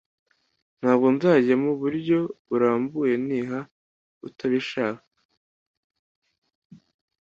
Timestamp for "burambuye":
2.47-3.13